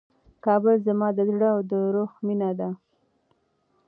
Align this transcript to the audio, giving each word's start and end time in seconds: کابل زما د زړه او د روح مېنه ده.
کابل 0.45 0.75
زما 0.87 1.07
د 1.17 1.19
زړه 1.31 1.47
او 1.55 1.59
د 1.69 1.71
روح 1.95 2.11
مېنه 2.25 2.51
ده. 2.59 2.69